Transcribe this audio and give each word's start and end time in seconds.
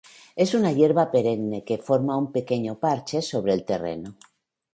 Es 0.43 0.53
una 0.59 0.69
hierba 0.77 1.03
perenne 1.11 1.59
que 1.67 1.77
forma 1.89 2.15
un 2.23 2.31
pequeño 2.39 2.75
parche 2.87 3.21
sobre 3.29 3.53
el 3.53 3.63
terreno. 3.71 4.15